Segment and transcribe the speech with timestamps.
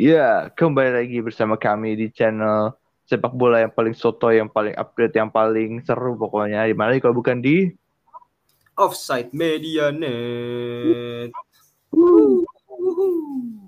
[0.00, 2.72] Ya, kembali lagi bersama kami di channel
[3.04, 6.64] sepak bola yang paling soto, yang paling upgrade, yang paling seru pokoknya.
[6.64, 7.68] Di mana kalau bukan di
[8.80, 11.30] Offside Media Net.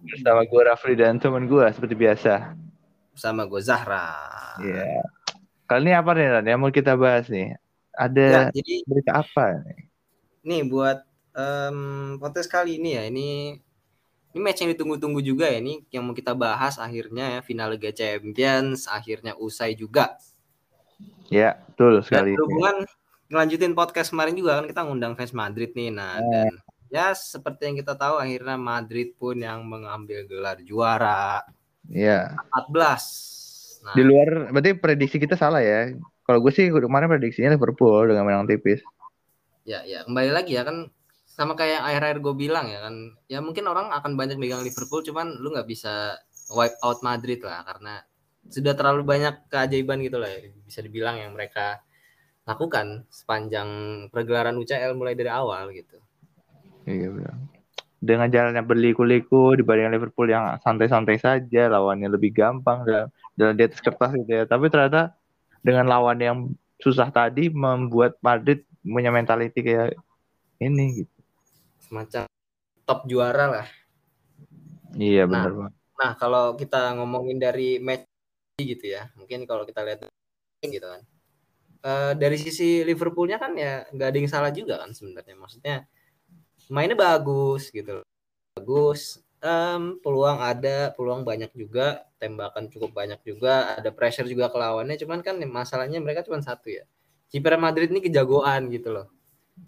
[0.02, 2.52] Bersama gue Rafli dan teman gue seperti biasa.
[3.14, 4.12] Bersama gue Zahra.
[4.60, 5.02] Iya.
[5.64, 7.56] Kali ini apa nih Ran, yang mau kita bahas nih?
[7.92, 9.88] Ada Ya, jadi berita apa nih?
[10.42, 10.98] nih buat
[11.32, 11.78] em,
[12.18, 13.28] podcast kali ini ya, ini
[14.32, 17.92] ini match yang ditunggu-tunggu juga ya, ini yang mau kita bahas akhirnya ya final Liga
[17.94, 20.18] Champions akhirnya usai juga.
[21.30, 22.30] Ya, betul Dan sekali.
[22.36, 22.76] berhubungan
[23.32, 25.88] ngelanjutin podcast kemarin juga kan kita ngundang fans Madrid nih.
[25.94, 26.52] Nah, dan
[26.92, 31.40] ya seperti yang kita tahu akhirnya Madrid pun yang mengambil gelar juara
[31.90, 32.38] Iya.
[32.54, 33.82] 14.
[33.82, 35.90] Nah, Di luar, berarti prediksi kita salah ya.
[36.22, 38.78] Kalau gue sih kemarin prediksinya Liverpool dengan menang tipis.
[39.62, 40.90] ya ya kembali lagi ya kan
[41.22, 45.38] sama kayak akhir-akhir gue bilang ya kan ya mungkin orang akan banyak megang Liverpool cuman
[45.38, 46.18] lu nggak bisa
[46.50, 48.02] wipe out Madrid lah karena
[48.50, 51.78] sudah terlalu banyak keajaiban gitu lah ya, bisa dibilang yang mereka
[52.42, 53.70] lakukan sepanjang
[54.10, 56.01] pergelaran UCL mulai dari awal gitu
[56.86, 57.36] Iya benar.
[58.02, 63.06] Dengan jalannya berliku-liku dibanding Liverpool yang santai-santai saja, lawannya lebih gampang dan
[63.38, 64.44] dan di atas kertas gitu ya.
[64.44, 65.14] Tapi ternyata
[65.62, 66.36] dengan lawan yang
[66.82, 69.94] susah tadi membuat Madrid punya mentality kayak
[70.58, 71.14] ini gitu.
[71.86, 72.26] semacam
[72.82, 73.66] top juara lah
[74.98, 75.72] Iya Nah, benar Bang.
[75.94, 78.02] nah kalau kita ngomongin dari match
[78.58, 80.10] gitu ya mungkin kalau kita lihat
[80.66, 81.06] gitu kan
[81.82, 85.82] Eh, dari sisi Liverpoolnya kan ya nggak ada yang salah juga kan sebenarnya maksudnya
[86.68, 88.02] mainnya bagus gitu
[88.54, 94.54] bagus Em, peluang ada peluang banyak juga tembakan cukup banyak juga ada pressure juga ke
[94.54, 94.94] lawannya.
[94.94, 96.86] Cuman kan masalahnya mereka cuma satu ya.
[97.26, 99.10] Kiper Madrid ini kejagoan gitu loh.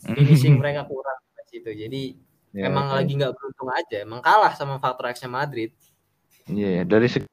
[0.07, 2.03] Finishing mereka kurang di situ jadi
[2.55, 3.97] Ya, emang kayak- lagi nggak beruntung aja.
[4.07, 5.75] Emang kalah sama faktor X Madrid.
[6.47, 6.83] Iya, ya.
[6.87, 7.27] dari segi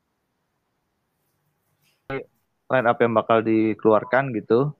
[2.73, 4.73] line up yang bakal dikeluarkan gitu.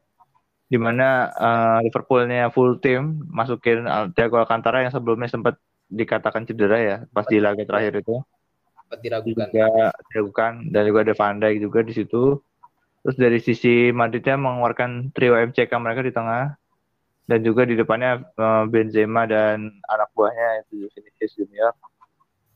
[0.71, 5.59] Di mana eh, Liverpoolnya full team masukin Al- Thiago Alcantara yang sebelumnya sempat
[5.91, 8.23] dikatakan cedera ya pas di laga terakhir itu.
[8.87, 9.75] sempat diragukan juga
[10.11, 12.39] diragukan dan juga ada Van Dijk juga di situ.
[13.03, 16.55] Terus dari sisi Madridnya mengeluarkan trio MCK mereka di tengah
[17.27, 21.75] dan juga di depannya eh, Benzema dan anak buahnya itu Vinicius Junior.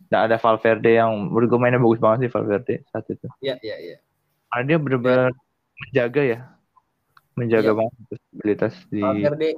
[0.05, 3.27] Dan ada Valverde yang menurut gue mainnya bagus banget sih Valverde saat itu.
[3.41, 3.97] Iya, iya, iya.
[4.53, 5.31] Karena dia benar-benar
[5.81, 6.39] menjaga ya,
[7.35, 7.77] menjaga Iya.
[7.77, 9.01] banget stabilitas di.
[9.03, 9.49] Valverde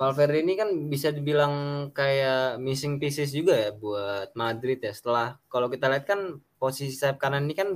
[0.00, 1.54] Valverde ini kan bisa dibilang
[1.92, 4.96] kayak missing pieces juga ya buat Madrid ya.
[4.96, 7.68] Setelah kalau kita lihat kan posisi sayap kanan ini kan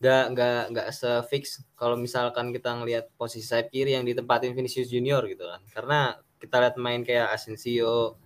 [0.00, 5.24] nggak nggak nggak se-fix kalau misalkan kita ngelihat posisi sayap kiri yang ditempatin Vinicius Junior
[5.32, 5.64] gitu kan.
[5.72, 5.98] Karena
[6.36, 8.20] kita lihat main kayak Asensio,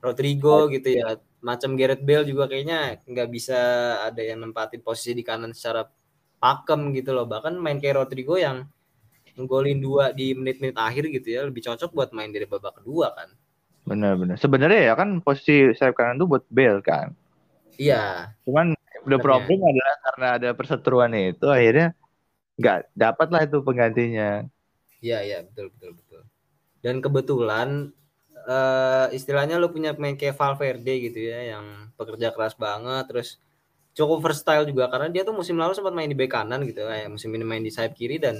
[0.00, 1.20] Rodrigo gitu ya.
[1.44, 3.60] Macam Gareth Bale juga kayaknya nggak bisa
[4.08, 5.84] ada yang nempatin posisi di kanan secara
[6.40, 7.28] pakem gitu loh.
[7.28, 8.64] Bahkan main kayak Rodrigo yang
[9.44, 13.30] nggolin dua di menit-menit akhir gitu ya lebih cocok buat main dari babak kedua kan
[13.88, 14.36] Benar-benar.
[14.36, 17.08] Sebenarnya ya kan posisi sayap kanan tuh buat Bale kan.
[17.80, 18.74] iya Cuman
[19.08, 19.24] the Sebenarnya.
[19.24, 21.86] problem adalah karena ada perseteruan itu akhirnya
[22.60, 24.44] nggak dapat lah itu penggantinya.
[25.00, 26.22] iya iya betul betul betul
[26.84, 27.68] dan kebetulan
[28.48, 31.66] eh, istilahnya lu punya pemain kayak Valverde gitu ya yang
[31.98, 33.28] pekerja keras banget terus
[33.94, 37.10] cukup versatile juga karena dia tuh musim lalu sempat main di bek kanan gitu kayak
[37.10, 38.36] musim ini main di sayap kiri dan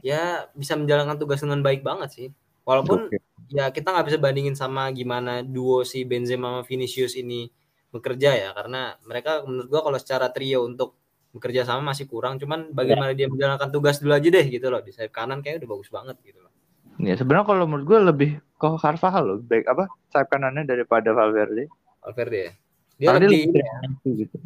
[0.00, 2.28] ya bisa menjalankan tugas dengan baik banget sih.
[2.64, 3.18] Walaupun Oke.
[3.50, 7.48] ya kita nggak bisa bandingin sama gimana duo si Benzema sama Vinicius ini
[7.90, 8.50] bekerja ya.
[8.52, 10.96] Karena mereka menurut gua kalau secara trio untuk
[11.30, 12.36] bekerja sama masih kurang.
[12.40, 14.80] Cuman bagaimana dia menjalankan tugas dulu aja deh gitu loh.
[14.82, 16.52] Di sayap kanan kayak udah bagus banget gitu loh.
[17.00, 18.30] Ya sebenarnya kalau menurut gue lebih
[18.60, 21.64] ke Carvajal loh, baik apa sayap kanannya daripada Valverde.
[22.04, 22.52] Valverde ya?
[23.00, 24.36] Dia Karena lebih dia lebih gitu.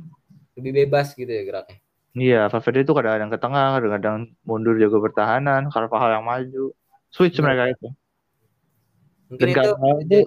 [0.55, 1.84] lebih bebas gitu ya geraknya
[2.15, 4.17] Iya, Valverde itu kadang-kadang ke tengah, kadang-kadang
[4.47, 6.71] mundur jaga pertahanan, Carvajal yang maju.
[7.11, 7.45] Switch Bener.
[7.45, 7.89] mereka itu.
[9.25, 9.71] mungkin Dan itu
[10.05, 10.19] jadi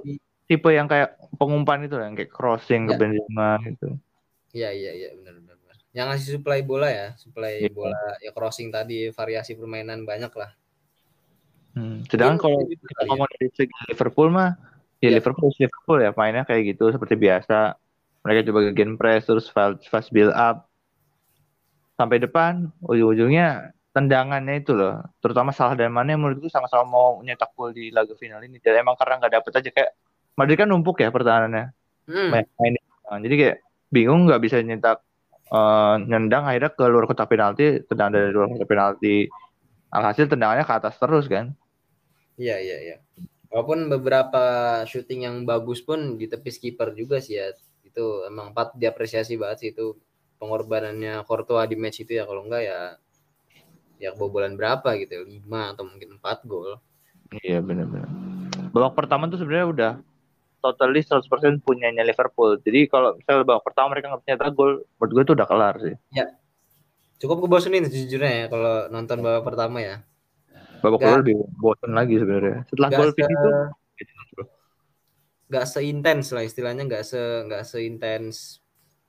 [0.48, 3.00] Tipe yang kayak pengumpan itu yang kayak crossing ke Ya.
[3.00, 3.88] Benzema gitu.
[4.51, 5.56] iya iya iya benar benar
[5.92, 7.69] yang ngasih supply bola ya supply Iya.
[7.69, 10.51] bola ya crossing tadi variasi permainan banyak lah
[11.72, 12.01] Hmm.
[12.10, 13.06] Sedangkan kalau kita ya.
[13.06, 14.57] ngomong dari segi Liverpool mah,
[14.98, 15.22] ya Ya.
[15.22, 17.78] Liverpool Liverpool ya mainnya kayak gitu seperti biasa.
[18.25, 20.66] Mereka coba gen press terus fast, fast build up
[21.97, 25.01] sampai depan ujung-ujungnya tendangannya itu loh.
[25.17, 28.61] Terutama salah dan Mane menurutku sama-sama mau nyetak gol di laga final ini.
[28.61, 29.91] Dan emang karena nggak dapet aja kayak
[30.38, 31.73] Madrid kan numpuk ya pertahanannya.
[32.07, 32.73] Hmm, main, main
[33.25, 33.57] jadi kayak
[33.91, 35.03] bingung nggak bisa nyetak
[35.49, 39.17] uh, nyendang akhirnya ke luar kotak penalti tendang dari luar kotak penalti.
[39.89, 41.55] Alhasil tendangannya ke atas terus kan.
[42.38, 42.97] Iya iya iya.
[43.50, 44.43] Walaupun beberapa
[44.83, 47.55] shooting yang bagus pun di tepi skipper juga sih ya.
[47.81, 49.97] Itu emang empat diapresiasi banget sih itu
[50.38, 52.80] pengorbanannya Courtois di match itu ya kalau enggak ya
[53.98, 56.78] ya kebobolan berapa gitu lima atau mungkin empat gol.
[57.42, 58.07] Iya benar-benar.
[58.72, 59.92] Babak pertama tuh sebenarnya udah
[60.62, 61.25] totally 100%
[61.66, 62.62] punyanya Liverpool.
[62.62, 65.95] Jadi kalau misalnya babak pertama mereka nggak punya gol menurut gue tuh udah kelar sih.
[66.13, 66.25] Ya
[67.18, 70.06] cukup kebosanin sejujurnya ya kalau nonton babak pertama ya.
[70.86, 72.57] Babak kedua lebih bosan lagi sebenarnya.
[72.69, 73.25] Setelah gol se...
[73.25, 73.51] itu
[75.48, 78.60] nggak seintens lah istilahnya nggak se nggak seintens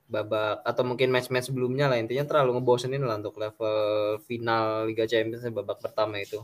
[0.08, 3.76] babak atau mungkin match-match sebelumnya lah intinya terlalu ngebosenin lah untuk level
[4.24, 6.40] final Liga Champions babak pertama itu.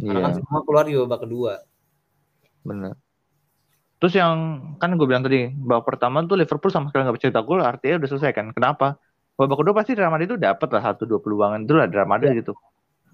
[0.00, 0.38] Karena kan iya.
[0.40, 1.60] semua keluar di babak kedua.
[2.64, 2.96] Benar.
[4.00, 4.34] Terus yang
[4.80, 8.02] kan gue bilang tadi babak pertama tuh Liverpool sama sekali nggak bisa cetak gol artinya
[8.02, 8.50] udah selesai kan?
[8.56, 8.96] Kenapa?
[9.36, 12.32] Babak kedua pasti Real Madrid itu dapat lah satu dua peluangan itu lah Real Madrid
[12.34, 12.40] ya.
[12.40, 12.56] gitu.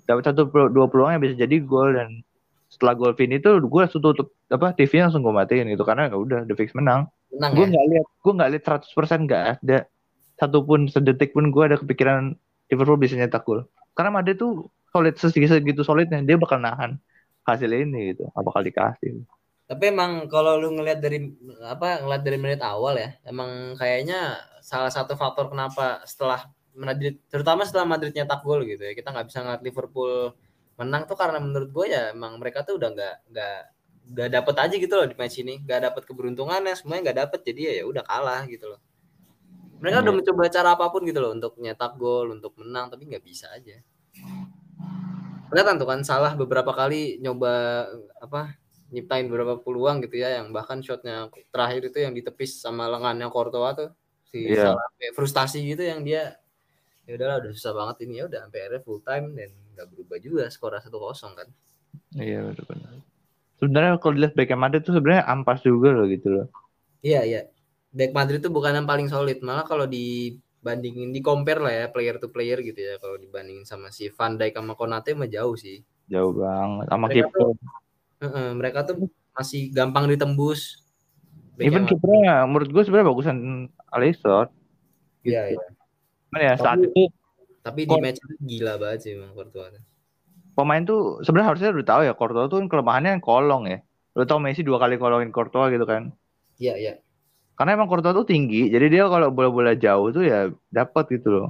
[0.06, 2.22] Dapat satu dua peluang yang bisa jadi gol dan
[2.70, 6.16] setelah gol Vini itu gue langsung tutup apa TV langsung gue matiin gitu karena ya
[6.16, 7.10] udah the fix menang.
[7.35, 7.71] Menang gue ya?
[7.77, 7.91] nggak ya?
[7.93, 9.79] lihat, gue nggak lihat 100% nggak ada
[10.39, 12.39] satupun sedetik pun gue ada kepikiran
[12.71, 13.67] Liverpool bisa nyetak gol.
[13.93, 16.97] Karena Madrid tuh solid segitu solidnya dia bakal nahan
[17.45, 19.25] hasil ini gitu, apa kali dikasih.
[19.69, 21.29] Tapi emang kalau lu ngelihat dari
[21.61, 27.67] apa ngeliat dari menit awal ya, emang kayaknya salah satu faktor kenapa setelah Madrid terutama
[27.67, 30.33] setelah Madrid nyetak gol gitu ya, kita nggak bisa ngeliat Liverpool
[30.79, 33.61] menang tuh karena menurut gue ya emang mereka tuh udah nggak nggak
[34.08, 37.60] gak dapet aja gitu loh di match ini gak dapet keberuntungannya semuanya gak dapet jadi
[37.81, 38.81] ya, udah kalah gitu loh
[39.78, 40.05] mereka hmm.
[40.05, 40.19] udah iya.
[40.22, 43.78] mencoba cara apa pun gitu loh untuk nyetak gol untuk menang tapi nggak bisa aja
[45.49, 47.87] kelihatan tuh kan salah beberapa kali nyoba
[48.20, 48.58] apa
[48.88, 53.76] nyiptain beberapa peluang gitu ya yang bahkan shotnya terakhir itu yang ditepis sama lengannya Courtois
[53.76, 53.90] tuh
[54.28, 54.72] si yeah.
[54.72, 56.37] salah frustasi gitu yang dia
[57.08, 60.44] ya udahlah udah susah banget ini ya udah sampai full time dan nggak berubah juga
[60.52, 61.49] skor satu kosong kan
[62.16, 62.88] iya benar-benar
[63.58, 66.46] sebenarnya kalau dilihat back Madrid itu sebenarnya ampas juga loh gitu loh.
[67.05, 67.40] Iya iya.
[67.94, 72.16] Back Madrid itu bukan yang paling solid, malah kalau dibandingin di compare lah ya player
[72.22, 75.82] to player gitu ya kalau dibandingin sama si Van Dijk sama Konate mah jauh sih.
[76.08, 78.96] Jauh banget sama mereka tuh, uh, uh, mereka tuh
[79.37, 80.84] masih gampang ditembus.
[81.58, 83.37] Even kipernya menurut gue sebenarnya bagusan
[83.90, 84.46] Alisson.
[85.26, 85.58] Iya gitu.
[85.58, 85.69] iya.
[86.31, 87.10] Mana ya saat itu
[87.69, 89.76] tapi di match itu gila banget sih emang Courtois
[90.58, 93.78] pemain tuh sebenarnya harusnya udah tahu ya Courtois tuh kelemahannya kolong ya.
[94.19, 96.10] Lu tau Messi dua kali kolongin Courtois gitu kan?
[96.58, 96.93] Iya iya.
[97.55, 101.49] Karena emang Courtois tuh tinggi, jadi dia kalau bola-bola jauh tuh ya dapat gitu loh.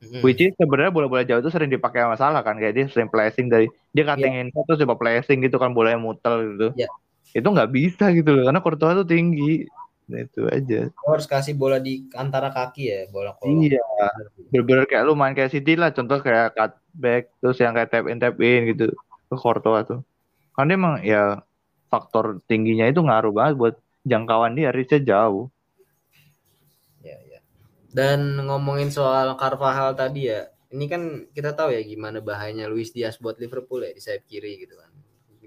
[0.00, 0.24] Hmm.
[0.24, 3.68] Which is sebenarnya bola-bola jauh tuh sering dipakai masalah kan, kayak dia sering placing dari
[3.92, 4.64] dia cutting yeah.
[4.64, 6.68] terus coba placing gitu kan bolanya mutel gitu.
[6.76, 6.88] Yeah.
[7.36, 9.68] Itu nggak bisa gitu loh, karena Courtois tuh tinggi.
[10.10, 10.90] Nah, itu aja.
[10.90, 13.62] Lo harus kasih bola di antara kaki ya, bola kolong.
[13.62, 13.78] Iya.
[14.50, 18.18] Bener-bener kayak lu main kayak City lah, contoh kayak cutback terus yang kayak tap in
[18.18, 18.90] tap in gitu
[19.30, 20.02] ke Courtois tuh.
[20.58, 21.46] Kan dia emang ya
[21.86, 25.46] faktor tingginya itu ngaruh banget buat jangkauan dia reach jauh.
[27.06, 27.38] Ya, ya.
[27.94, 33.18] Dan ngomongin soal Carvajal tadi ya, ini kan kita tahu ya gimana bahayanya Luis Diaz
[33.18, 34.89] buat Liverpool ya di sayap kiri gitu kan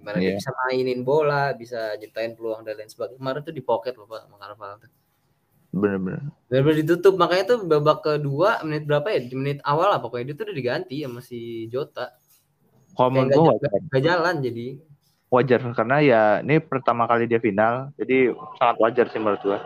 [0.04, 0.36] gimana yeah.
[0.36, 3.24] dia bisa mainin bola, bisa nyiptain peluang dan lain sebagainya.
[3.24, 4.92] Kemarin tuh di pocket loh Pak sama Carvalho tuh.
[5.72, 6.22] Bener-bener.
[6.52, 7.16] Bener-bener ditutup.
[7.16, 9.24] Makanya tuh babak kedua menit berapa ya?
[9.24, 12.12] Di menit awal lah pokoknya dia tuh udah diganti sama si Jota.
[13.00, 13.70] Menurut gue wajar.
[13.88, 14.68] Gak jalan jadi.
[15.32, 19.60] Wajar karena ya ini pertama kali dia final, jadi sangat wajar sih menurut gue.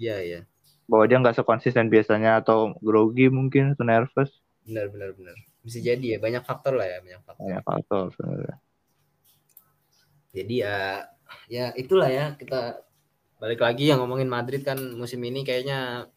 [0.00, 0.40] Iya iya.
[0.88, 4.32] Bahwa dia nggak sekonsisten biasanya atau grogi mungkin atau nervous.
[4.64, 5.36] Benar benar benar.
[5.60, 7.42] Bisa jadi ya banyak faktor lah ya banyak faktor.
[7.44, 8.56] Banyak faktor sebenarnya
[10.30, 10.78] jadi ya
[11.50, 12.82] ya itulah ya kita
[13.40, 16.10] balik lagi yang ngomongin Madrid kan musim ini kayaknya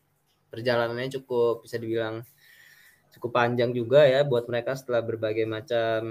[0.51, 2.21] perjalanannya cukup bisa dibilang
[3.13, 6.01] cukup panjang juga ya buat mereka setelah berbagai macam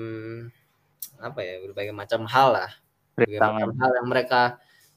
[1.18, 2.70] apa ya berbagai macam hal lah
[3.14, 4.42] berbagai macam hal yang mereka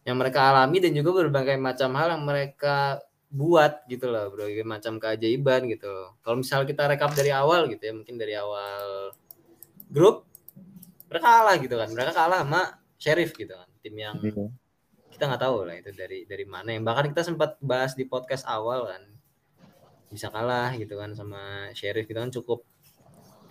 [0.06, 3.02] yang mereka alami dan juga berbagai macam hal yang mereka
[3.34, 6.16] buat gitu loh berbagai macam keajaiban gitu loh.
[6.24, 9.12] kalau misal kita rekap dari awal gitu ya mungkin dari awal
[9.92, 10.30] grup
[11.10, 14.50] mereka kalah gitu kan mereka kalah sama Sheriff gitu kan tim yang hmm.
[15.14, 16.74] kita nggak tahu lah itu dari dari mana.
[16.74, 19.06] Yang bahkan kita sempat bahas di podcast awal kan
[20.10, 22.66] bisa kalah gitu kan sama Sheriff gitu kan cukup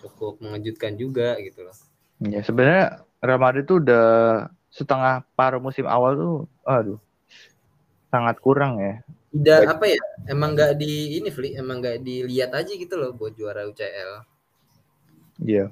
[0.03, 1.77] cukup mengejutkan juga gitu loh.
[2.19, 4.07] Ya sebenarnya Real Madrid tuh udah
[4.75, 6.99] setengah paruh musim awal tuh aduh
[8.11, 8.99] sangat kurang ya.
[9.31, 10.03] Tidak apa ya
[10.35, 14.35] emang nggak di ini Fli emang nggak dilihat aja gitu loh buat juara UCL
[15.43, 15.67] iya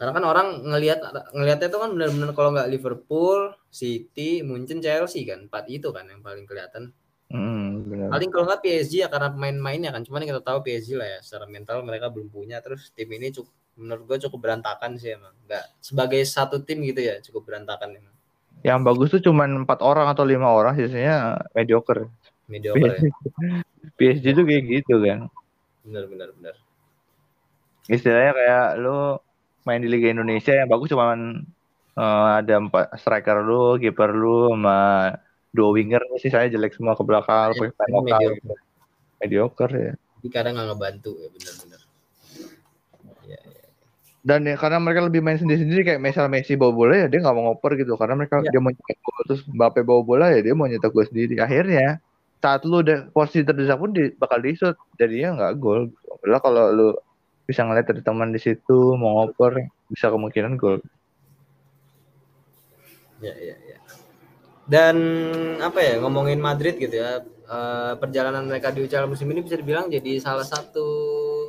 [0.00, 1.04] karena kan orang ngelihat
[1.36, 6.24] ngelihatnya itu kan benar-benar kalau nggak Liverpool, City, Munchen, Chelsea kan empat itu kan yang
[6.24, 6.96] paling kelihatan.
[7.28, 8.08] Hmm, benar.
[8.08, 10.00] Paling kalau nggak PSG ya karena pemain-mainnya kan.
[10.00, 12.64] Cuman kita tahu PSG lah ya secara mental mereka belum punya.
[12.64, 15.36] Terus tim ini cukup menurut gue cukup berantakan sih emang.
[15.44, 18.16] Nggak sebagai satu tim gitu ya cukup berantakan emang.
[18.64, 22.08] Yang bagus tuh cuman empat orang atau lima orang, sisanya mediocre.
[22.48, 23.12] Mediocre ya.
[24.00, 25.28] PSG tuh kayak gitu kan.
[25.84, 26.56] Benar benar benar.
[27.84, 29.20] Istilahnya kayak lu
[29.62, 31.44] main di Liga Indonesia yang bagus cuman
[31.94, 34.78] eh, ada empat striker lu, kiper lu, sama
[35.50, 38.20] dua winger sih saya jelek semua ke belakang, Ya, pemain lokal.
[38.22, 38.58] mediocre.
[39.20, 39.94] Mediocre ya.
[40.20, 41.80] Jadi kadang nggak ngebantu ya benar-benar.
[43.26, 43.68] Ya, ya.
[44.20, 47.32] Dan ya karena mereka lebih main sendiri-sendiri kayak misal Messi bawa bola ya dia nggak
[47.32, 48.52] mau ngoper gitu karena mereka Ya.
[48.52, 51.40] dia mau nyetak gol terus Mbappe bawa bola ya dia mau nyetak gol sendiri.
[51.40, 51.98] Akhirnya
[52.40, 55.88] saat lu udah posisi terdesak pun di, bakal disut jadinya nggak gol.
[56.20, 56.88] Padahal kalau lu
[57.50, 60.78] bisa ngeliat ada teman di situ mau ngoper bisa kemungkinan gol.
[63.18, 63.78] Ya, ya, ya.
[64.70, 64.96] Dan
[65.58, 69.90] apa ya ngomongin Madrid gitu ya, eh, perjalanan mereka di UCL musim ini bisa dibilang
[69.90, 70.86] jadi salah satu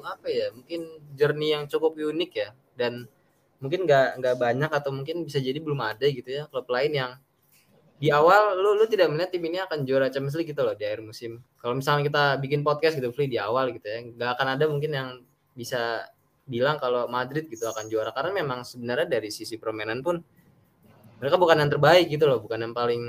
[0.01, 3.05] apa ya mungkin journey yang cukup unik ya dan
[3.61, 7.11] mungkin nggak nggak banyak atau mungkin bisa jadi belum ada gitu ya klub lain yang
[8.01, 10.81] di awal lu lu tidak melihat tim ini akan juara Champions League gitu loh di
[10.89, 11.37] akhir musim.
[11.61, 14.89] Kalau misalnya kita bikin podcast gitu free di awal gitu ya, nggak akan ada mungkin
[14.89, 15.09] yang
[15.53, 16.07] bisa
[16.47, 20.19] bilang kalau Madrid gitu akan juara karena memang sebenarnya dari sisi permainan pun
[21.21, 23.03] mereka bukan yang terbaik gitu loh, bukan yang paling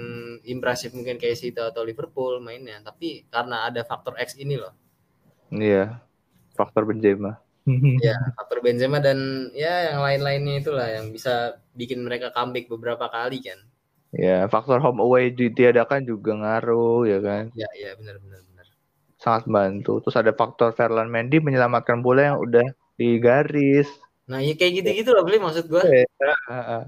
[0.45, 4.77] impresif mungkin kayak City atau Liverpool mainnya, tapi karena ada faktor X ini loh.
[5.49, 5.97] Iya.
[6.53, 7.41] Faktor Benzema.
[8.05, 13.41] Ya, faktor Benzema dan ya yang lain-lainnya itulah yang bisa bikin mereka comeback beberapa kali
[13.41, 13.65] kan.
[14.13, 17.45] Ya, faktor home away ditiadakan juga ngaruh ya kan.
[17.57, 18.52] Ya, ya benar benar benar.
[19.23, 20.03] Sangat membantu.
[20.03, 22.67] Terus ada faktor Ferland Mendy menyelamatkan bola yang udah
[22.99, 23.87] di garis.
[24.27, 25.87] Nah, ya kayak gitu-gitu loh, beli maksud gua.
[25.87, 26.03] Ya,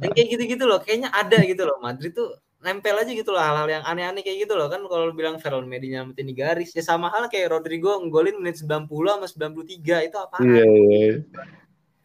[0.02, 1.78] Yang kayak gitu-gitu loh, kayaknya ada gitu loh.
[1.78, 5.36] Madrid tuh nempel aja gitu loh hal-hal yang aneh-aneh kayak gitu loh kan kalau bilang
[5.36, 10.08] Ferland Mendy nyamatin di garis ya sama hal kayak Rodrigo nggolin menit 90 sama 93
[10.08, 10.40] itu apa?
[10.40, 11.12] Iya, iya.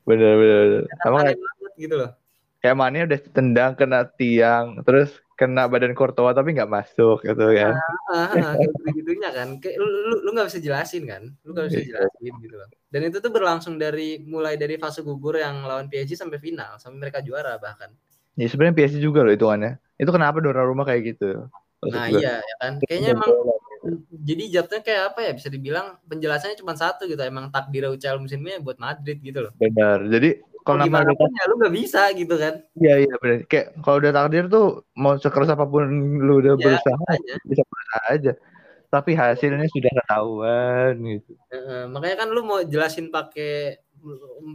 [0.03, 0.83] Bener, bener.
[0.99, 1.39] Sama kayak,
[1.79, 2.11] gitu loh.
[2.59, 7.79] kayak Mane udah tendang kena tiang, terus kena badan Courtois tapi nggak masuk gitu kan.
[8.11, 9.55] Ah, ah, kayak gitu-gitunya kan.
[9.63, 11.23] Kayak lu lu nggak bisa jelasin kan.
[11.47, 11.87] Lu nggak bisa Iya.
[11.95, 12.67] jelasin gitu loh.
[12.91, 16.99] Dan itu tuh berlangsung dari mulai dari fase gugur yang lawan PSG sampai final, sampai
[17.07, 17.87] mereka juara bahkan.
[18.35, 19.79] Ya sebenarnya PSG juga loh hitungannya.
[19.95, 21.47] Itu kenapa Donnarumma kayak gitu?
[21.79, 22.19] Maksud Nah, gue.
[22.19, 22.71] iya ya kan.
[22.83, 23.31] Kayaknya emang
[24.11, 28.43] jadi jatuhnya kayak apa ya bisa dibilang penjelasannya cuma satu gitu emang takdir UCL musim
[28.43, 30.03] ini buat Madrid gitu loh Benar.
[30.03, 33.37] Jadi kalau nama udah ya lu nggak bisa gitu kan Iya iya benar.
[33.49, 35.83] Kayak kalau udah takdir tuh mau sekeras apa pun
[36.21, 37.33] lu udah Ya, berusaha aja.
[37.43, 38.31] bisa berusaha aja.
[38.89, 41.33] Tapi hasilnya sudah ketahuan gitu.
[41.49, 43.81] Heeh, makanya kan lu mau jelasin pakai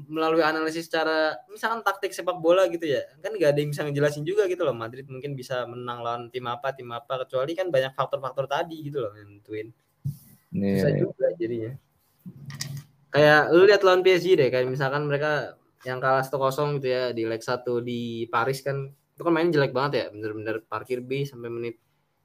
[0.09, 4.25] melalui analisis secara misalkan taktik sepak bola gitu ya kan nggak ada yang bisa ngejelasin
[4.25, 7.92] juga gitu loh Madrid mungkin bisa menang lawan tim apa tim apa kecuali kan banyak
[7.92, 9.68] faktor-faktor tadi gitu loh yang nentuin
[10.49, 11.04] bisa Nih.
[11.04, 11.76] juga jadinya
[13.12, 16.32] kayak lu lihat lawan PSG deh kayak misalkan mereka yang kalah 1-0
[16.74, 20.60] gitu ya di leg 1 di Paris kan itu kan main jelek banget ya bener-bener
[20.62, 21.76] parkir B sampai menit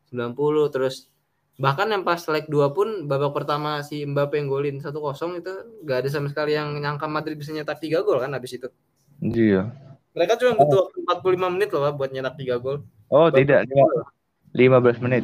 [0.07, 0.33] 90
[0.69, 1.11] terus
[1.55, 4.95] bahkan yang pas leg 2 pun babak pertama si Mbappe yang golin 1-0
[5.37, 5.51] itu
[5.83, 8.71] gak ada sama sekali yang nyangka Madrid bisa nyetak 3 gol kan habis itu
[9.19, 9.67] Iya.
[10.09, 14.05] mereka cuma butuh waktu 45 menit loh buat nyetak 3 gol Oh Babak tidak, kedua,
[14.53, 15.23] lima- 15 menit.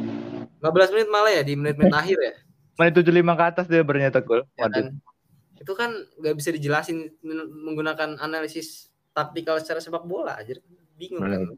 [0.58, 2.32] 15 menit malah ya di menit-menit akhir ya
[2.76, 4.42] Menit 75 ke atas dia baru nyetak gol.
[4.52, 4.84] ya Madrid.
[4.84, 5.15] kan
[5.56, 10.56] itu kan nggak bisa dijelasin men- menggunakan analisis taktikal secara sepak bola aja
[10.96, 11.56] bingung kan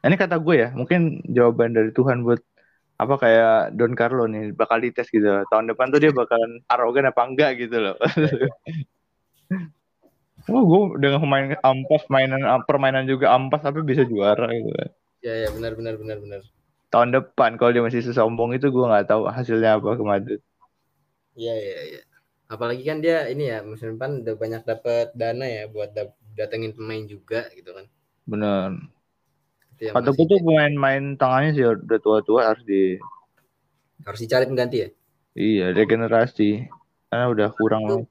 [0.00, 2.40] Ini kata gue ya, mungkin jawaban dari Tuhan buat
[2.96, 5.28] apa kayak Don Carlo nih bakal dites gitu.
[5.52, 7.96] Tahun depan tuh dia bakalan arogan apa enggak gitu loh.
[10.48, 14.72] Oh, gue dengan pemain ampas, mainan permainan juga ampas tapi bisa juara gitu.
[14.72, 14.88] kan.
[15.20, 16.40] ya ya benar benar benar benar
[16.90, 20.40] Tahun depan kalau dia masih sesombong itu gue nggak tahu hasilnya apa ke Madrid.
[21.38, 22.00] iya iya iya
[22.50, 25.94] apalagi kan dia ini ya musim depan udah banyak dapat dana ya buat
[26.34, 27.86] datengin pemain juga gitu kan
[28.26, 28.74] Bener.
[29.78, 32.98] itu Kata gue tuh pemain-pemain tangannya sih udah tua-tua harus di
[34.02, 34.88] harus dicari pengganti ya
[35.32, 36.66] iya regenerasi
[37.06, 38.08] karena udah kurang banget.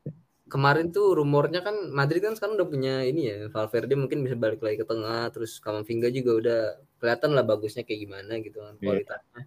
[0.48, 4.64] kemarin tuh rumornya kan Madrid kan sekarang udah punya ini ya Valverde mungkin bisa balik
[4.64, 6.60] lagi ke tengah terus Kamavinga juga udah
[6.98, 8.86] kelihatan lah bagusnya kayak gimana gitu kan Iya.
[8.88, 9.42] kualitasnya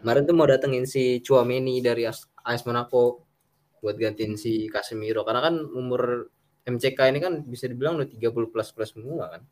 [0.00, 3.29] kemarin tuh mau datengin si Chouameni dari AS Monaco
[3.80, 6.28] buat gantiin si Casemiro karena kan umur
[6.68, 9.42] MCK ini kan bisa dibilang udah 30 plus plus semua kan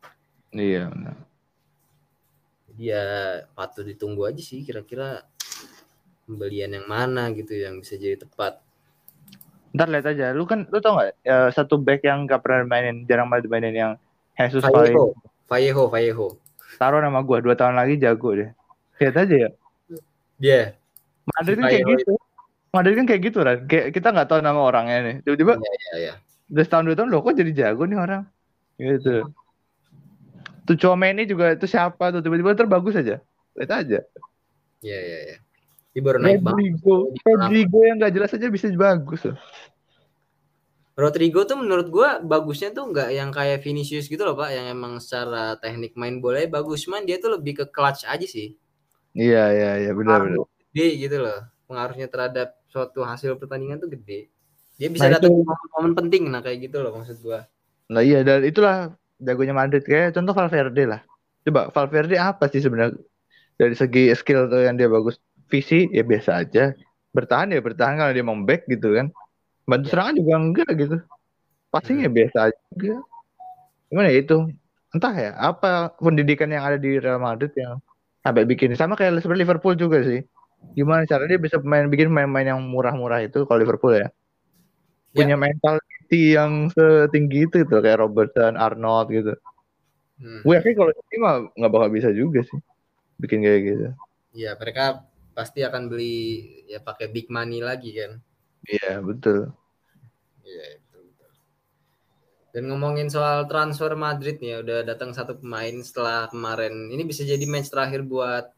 [0.49, 0.89] Iya.
[0.89, 1.15] benar.
[2.69, 3.05] jadi ya
[3.53, 5.25] patut ditunggu aja sih kira-kira
[6.25, 8.61] pembelian yang mana gitu yang bisa jadi tepat
[9.69, 10.33] Ntar lihat aja.
[10.33, 13.75] Lu kan lu tau nggak ya, satu back yang gak pernah mainin jarang banget mainin
[13.77, 13.91] yang
[14.33, 15.13] Jesus Vallejo
[15.45, 16.27] Vallejo Vallejo
[16.81, 18.49] taruh nama gua dua tahun lagi jago deh.
[18.97, 19.49] Lihat aja ya.
[20.39, 20.61] dia
[21.37, 22.13] Madrid kan kayak gitu.
[22.69, 23.65] Madrid kan kayak gitu kan.
[23.65, 25.15] Kayak kita nggak tahu nama orangnya nih.
[25.25, 26.13] Tiba-tiba Iya, iya, iya.
[26.49, 28.23] udah setahun dua tahun loh kok jadi jago nih orang.
[28.77, 29.15] Gitu.
[30.69, 33.17] Tuh Chouameni juga itu siapa tuh tiba-tiba terbagus aja.
[33.57, 33.99] Lihat aja.
[34.85, 35.37] Iya, iya, iya.
[35.89, 36.53] Dia baru naik banget.
[36.53, 36.95] Rodrigo,
[37.25, 39.37] Rodrigo yang nggak jelas aja bisa bagus loh.
[40.99, 44.99] Rodrigo tuh menurut gua bagusnya tuh nggak yang kayak Vinicius gitu loh pak, yang emang
[44.99, 48.59] secara teknik main bola bagus, cuman dia tuh lebih ke clutch aja sih.
[49.15, 50.43] Iya iya iya benar benar.
[50.75, 51.39] Gede gitu loh,
[51.71, 54.29] pengaruhnya terhadap suatu hasil pertandingan tuh gede.
[54.79, 57.43] Dia bisa Nah, datang itu- momen-momen penting, nah kayak gitu loh maksud gua.
[57.89, 61.01] Nah iya dan itulah jagonya Madrid kayak contoh Valverde lah.
[61.43, 62.95] Coba Valverde apa sih sebenarnya
[63.57, 65.17] dari segi skill tuh yang dia bagus
[65.49, 66.71] visi ya biasa aja.
[67.11, 69.09] Bertahan ya bertahan kalau dia mau back gitu kan.
[69.65, 69.91] Bantu Ya.
[69.91, 70.95] serangan juga enggak gitu.
[71.69, 73.01] Passing ya biasa aja juga.
[73.89, 74.37] Gimana ya itu?
[74.93, 77.81] Entah ya apa pendidikan yang ada di Real Madrid yang
[78.21, 80.21] sampai bikin sama kayak seperti Liverpool juga sih.
[80.77, 84.07] Gimana cara dia bisa main bikin main-main yang murah-murah itu kalau Liverpool ya.
[85.09, 89.33] Punya mentality yang setinggi itu gitu kayak Robertson, Arnold gitu.
[90.19, 90.43] Hmm.
[90.43, 92.59] Gue yakin kalau ini mah nggak bakal bisa juga sih
[93.19, 93.87] bikin kayak gitu.
[94.35, 98.19] Iya, mereka pasti akan beli ya pakai big money lagi kan.
[98.67, 99.55] Iya betul.
[100.43, 101.31] Iya, betul, betul.
[102.51, 106.91] Dan ngomongin soal transfer Madrid nih, ya, udah datang satu pemain setelah kemarin.
[106.91, 108.51] Ini bisa jadi match terakhir buat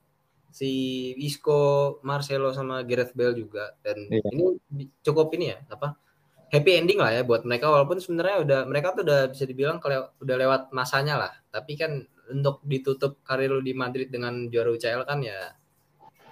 [0.51, 0.71] si
[1.17, 3.73] Isco, Marcelo sama Gareth Bale juga.
[3.79, 4.21] Dan Iya.
[4.31, 5.95] ini cukup ini ya, apa?
[6.51, 10.11] Happy ending lah ya buat mereka walaupun sebenarnya udah mereka tuh udah bisa dibilang kalau
[10.19, 11.31] udah lewat masanya lah.
[11.47, 15.55] Tapi kan untuk ditutup karir lu di Madrid dengan juara UCL kan ya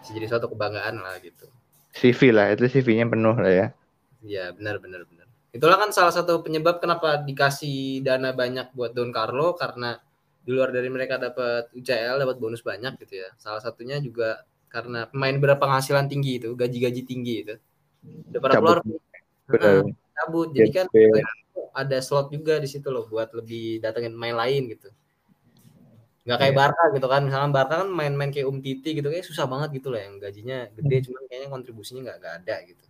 [0.04, 1.48] bisa jadi suatu kebanggaan lah gitu.
[1.96, 3.68] CV lah itu CV-nya penuh lah ya.
[4.20, 5.28] Iya benar benar benar.
[5.56, 10.04] Itulah kan salah satu penyebab kenapa dikasih dana banyak buat Don Carlo karena
[10.44, 13.30] di luar dari mereka dapat UCL dapat bonus banyak gitu ya.
[13.38, 17.56] Salah satunya juga karena pemain berpenghasilan tinggi itu gaji-gaji tinggi itu.
[18.34, 18.80] Udah pada keluar
[20.20, 20.52] Cabut.
[20.52, 20.88] Jadi kan
[21.74, 24.90] ada slot juga di situ loh buat lebih datengin main lain gitu.
[26.28, 26.60] Nggak kayak Iya.
[26.60, 27.22] Barca gitu kan.
[27.26, 30.68] Misalnya Barca kan main-main kayak Um Titi gitu kayak susah banget gitu loh yang gajinya
[30.76, 32.86] gede cuman kayaknya kontribusinya nggak nggak ada gitu.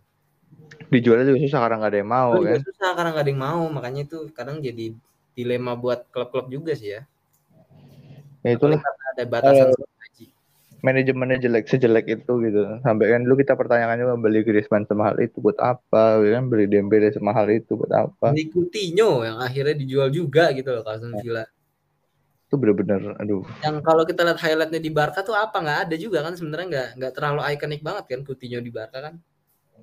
[0.90, 2.60] Dijualnya juga susah karena nggak ada yang mau kan.
[2.60, 4.86] susah karena nggak ada yang mau makanya itu kadang jadi
[5.32, 7.06] dilema buat klub-klub juga sih ya
[8.40, 10.26] Ya karena ada batasan gaji
[10.80, 12.62] manajemennya jelek sejelek itu gitu.
[12.80, 16.66] Sampai kan dulu kita pertanyakan juga beli Griezmann semahal itu buat apa, ya kan beli
[16.66, 18.32] Dembele semahal itu buat apa.
[18.32, 21.44] Coutinho yang akhirnya dijual juga gitu loh Aston Villa.
[22.50, 23.46] Itu bener-bener aduh.
[23.62, 25.54] yang kalau kita lihat highlightnya di Barca tuh apa?
[25.60, 29.14] Nggak ada juga kan sebenarnya nggak nggak terlalu ikonik banget kan Coutinho di Barca kan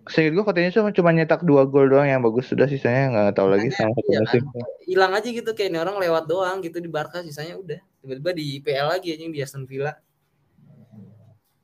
[0.07, 3.47] Seingat gue katanya cuma cuma nyetak dua gol doang yang bagus sudah sisanya nggak tahu
[3.51, 4.43] lagi sama satu Iya musim.
[4.47, 4.63] kan?
[4.87, 8.43] hilang aja gitu kayak ini orang lewat doang gitu di Barca sisanya udah tiba-tiba di
[8.57, 9.93] IPL lagi aja di Aston Villa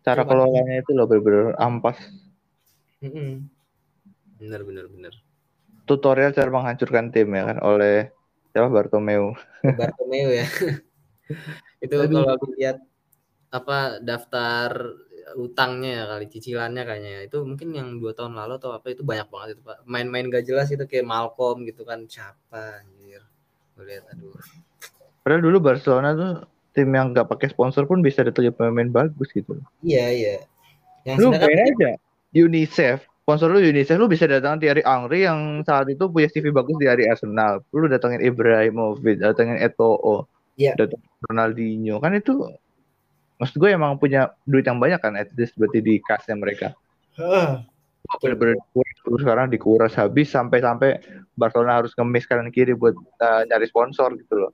[0.03, 1.95] Cara kelolanya itu loh bener-bener ampas.
[2.99, 3.47] Mm-mm.
[4.35, 5.13] bener bener bener
[5.83, 8.11] Tutorial cara menghancurkan tim ya kan oleh
[8.51, 9.35] siapa Bartomeu.
[9.63, 10.47] Bartomeu ya
[11.83, 12.23] itu Aduh.
[12.27, 12.83] kalau lihat
[13.47, 14.71] apa daftar
[15.39, 19.27] utangnya ya kali cicilannya kayaknya itu mungkin yang dua tahun lalu atau apa itu banyak
[19.31, 23.23] banget itu pak main-main gak jelas itu kayak Malcolm gitu kan siapa anjir
[23.79, 24.35] gue lihat aduh
[25.23, 26.33] Padahal dulu Barcelona tuh
[26.75, 29.55] tim yang nggak pakai sponsor pun bisa datangin pemain bagus gitu.
[29.79, 30.35] iya iya
[31.07, 31.91] yang Lu bayangin aja
[32.35, 36.75] UNICEF sponsor lu UNICEF lu bisa datangin Thierry Henry yang saat itu punya CV bagus
[36.75, 37.63] di hari Arsenal.
[37.71, 40.27] Lu datangin Ibrahimovic, datangin Eto'o,
[40.59, 40.75] Iya.
[40.75, 42.03] datangin Ronaldinho.
[42.03, 42.51] Kan itu
[43.37, 46.75] maksud gue emang punya duit yang banyak kan at least berarti di kasnya mereka.
[48.19, 50.99] Bener-bener dikuras, terus sekarang dikuras habis sampai-sampai
[51.39, 54.53] Barcelona harus ngemis kanan kiri buat uh, nyari sponsor gitu loh.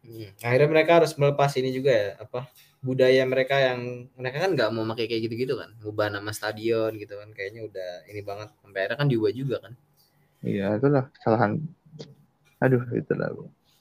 [0.00, 0.32] Hmm.
[0.40, 2.48] akhirnya mereka harus melepas ini juga ya apa
[2.80, 7.20] budaya mereka yang mereka kan nggak mau pakai kayak gitu-gitu kan ngubah nama stadion gitu
[7.20, 9.76] kan kayaknya udah ini banget sampai akhirnya kan diubah juga kan
[10.40, 11.60] Iya, itulah kesalahan.
[12.64, 13.28] Aduh, itulah.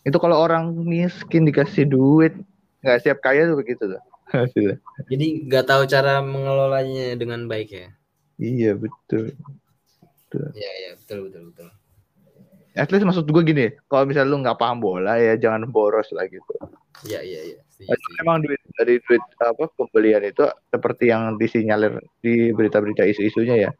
[0.03, 2.35] Itu kalau orang miskin dikasih duit,
[2.83, 4.01] nggak siap kaya tuh begitu tuh.
[4.29, 4.77] Hasilnya.
[5.09, 7.89] jadi nggak tahu cara mengelolanya dengan baik ya
[8.39, 9.35] iya, betul.
[10.55, 11.69] Iya iya betul betul betul.
[12.77, 16.23] At least maksud gue gini, kalau misalnya lu nggak paham bola ya jangan boros lah
[16.31, 16.53] gitu.
[17.03, 17.59] Iya iya iya.
[18.23, 23.71] Memang duit dari duit apa pembelian itu seperti yang disinyalir di berita-berita isu-isunya ya.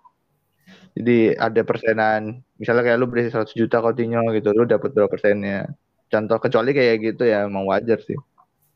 [0.97, 5.69] Jadi ada persenan, misalnya kayak lu beli 100 juta Coutinho gitu, lu dapat berapa persennya.
[6.09, 8.17] Contoh kecuali kayak gitu ya emang wajar sih.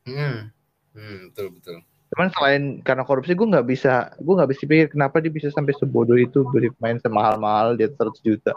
[0.05, 0.53] Hmm.
[0.93, 1.75] Hmm, betul betul.
[2.13, 5.73] Cuman selain karena korupsi gue nggak bisa, gue nggak bisa pikir kenapa dia bisa sampai
[5.73, 8.53] sebodoh itu beli main semahal-mahal dia 100 juta.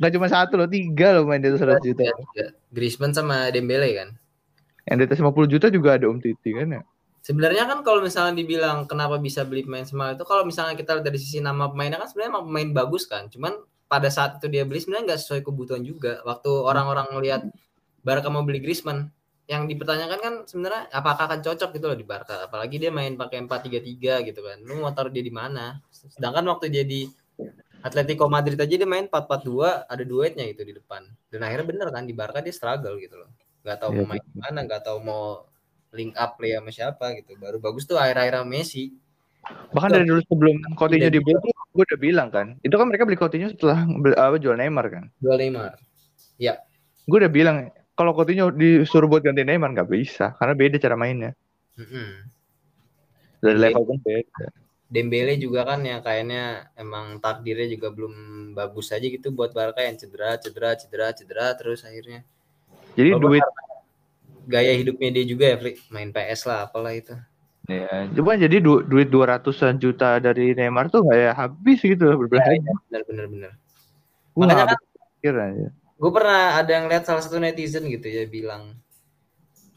[0.00, 2.02] Nggak cuma satu loh, tiga loh main di atas 100 juta.
[2.08, 2.48] Ya, ya.
[2.72, 4.08] Griezmann sama Dembele kan.
[4.88, 6.82] Yang di atas 50 juta juga ada Om Titi kan ya.
[7.20, 11.04] Sebenarnya kan kalau misalnya dibilang kenapa bisa beli pemain semal itu kalau misalnya kita lihat
[11.04, 13.28] dari sisi nama pemainnya kan sebenarnya pemain bagus kan.
[13.28, 13.60] Cuman
[13.92, 16.24] pada saat itu dia beli sebenarnya nggak sesuai kebutuhan juga.
[16.24, 17.44] Waktu orang-orang melihat
[18.00, 19.12] Barca mau beli Griezmann,
[19.50, 22.46] yang dipertanyakan kan sebenarnya apakah akan cocok gitu loh di Barca.
[22.46, 24.62] Apalagi dia main pakai 4-3-3 gitu kan.
[24.62, 25.82] Lu mau taruh dia di mana?
[25.90, 27.10] Sedangkan waktu dia di
[27.82, 31.02] Atletico Madrid aja dia main 4-4-2, ada duetnya itu di depan.
[31.26, 33.26] Dan akhirnya bener kan di Barca dia struggle gitu loh.
[33.66, 35.24] Gak tahu Iya, mau main di mana, gak tahu mau
[35.90, 37.34] link up play sama siapa gitu.
[37.34, 38.94] Baru bagus tuh akhir-akhir Messi.
[39.74, 42.54] Bahkan dari dulu sebelum Coutinho Iya, dibeli tuh gue udah bilang kan.
[42.62, 43.82] Itu kan mereka beli Coutinho setelah
[44.14, 45.04] apa, jual Neymar kan.
[45.18, 45.74] Jual Neymar.
[46.38, 46.62] Ya,
[47.10, 51.36] Gue udah bilang kalau Coutinho disuruh buat ganti Neymar nggak bisa karena beda cara mainnya.
[51.76, 52.24] Mm-mm.
[53.44, 53.64] Dari Iya.
[53.68, 54.46] level kan beda.
[54.90, 58.14] Dembele juga kan ya kayaknya emang takdirnya juga belum
[58.56, 62.24] bagus aja gitu buat Barca yang cedera, cedera, cedera, cedera terus akhirnya.
[62.96, 63.44] Jadi Walaupun duit
[64.50, 65.76] Gaya hidupnya dia juga ya, Fli.
[65.94, 67.14] main PS lah apalah itu.
[67.70, 72.72] ya, cuma jadi du duit 200-an juta dari Neymar tuh kayak habis gitu berbelanja.
[72.88, 73.52] Bener bener bener.
[74.34, 74.80] Gue Makanya nggak
[75.20, 75.68] pikir aja.
[76.00, 78.80] Gue pernah ada yang lihat salah satu netizen gitu ya bilang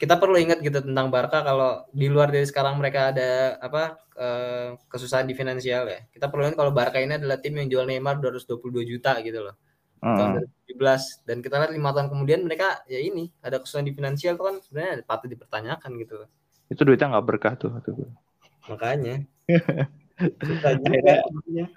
[0.03, 4.75] kita perlu ingat gitu tentang Barca kalau di luar dari sekarang mereka ada apa eh,
[4.91, 6.03] kesusahan di finansial ya.
[6.11, 9.55] Kita perlu ingat kalau Barca ini adalah tim yang jual Neymar 222 juta gitu loh.
[10.03, 10.75] tahun Heeh.
[10.75, 14.51] 2017 dan kita lihat lima tahun kemudian mereka ya ini ada kesulitan di finansial tuh
[14.51, 16.27] kan sebenarnya patut dipertanyakan gitu
[16.67, 17.71] Itu duitnya nggak berkah tuh.
[18.67, 19.23] makanya.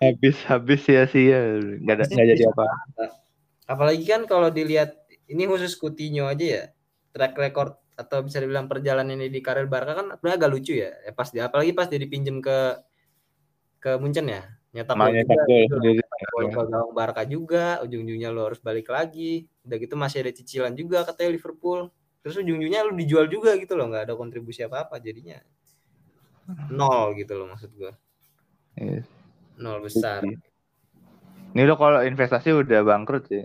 [0.03, 2.65] Habis habis sia-sia nggak ada nggak jadi apa.
[3.67, 6.65] Apalagi kan kalau dilihat ini khusus Coutinho aja ya
[7.11, 10.93] track record atau bisa dibilang perjalanan ini di karir Barca kan sebenarnya agak lucu ya,
[11.05, 12.59] ya pas dia apalagi pas dia dipinjem ke
[13.81, 14.45] ke Munchen ya
[14.77, 16.05] nyetak gol gitu.
[16.69, 19.49] gawang Barca juga, ujung-ujungnya lo harus balik lagi.
[19.65, 21.89] Udah gitu masih ada cicilan juga katanya Liverpool.
[22.21, 25.41] Terus ujung-ujungnya lu dijual juga gitu loh, nggak ada kontribusi apa-apa jadinya.
[26.69, 27.93] Nol gitu loh maksud gua.
[28.77, 29.03] Iya.
[29.57, 30.21] Nol besar.
[31.57, 33.41] Ini lo kalau investasi udah bangkrut sih.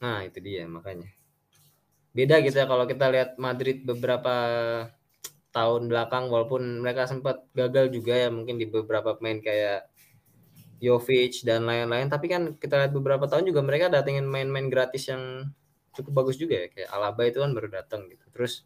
[0.00, 1.12] Nah, itu dia makanya.
[2.16, 4.34] Beda gitu ya kalau kita lihat Madrid beberapa
[5.52, 9.84] tahun belakang walaupun mereka sempat gagal juga ya mungkin di beberapa pemain kayak
[10.80, 15.52] Jovic dan lain-lain tapi kan kita lihat beberapa tahun juga mereka datengin main-main gratis yang
[15.92, 18.64] cukup bagus juga ya kayak Alaba itu kan baru datang gitu terus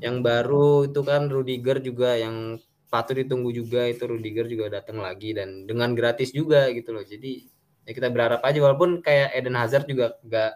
[0.00, 2.60] yang baru itu kan Rudiger juga yang
[2.96, 7.44] patut ditunggu juga itu Rudiger juga datang lagi dan dengan gratis juga gitu loh jadi
[7.84, 10.52] ya kita berharap aja walaupun kayak Eden Hazard juga gak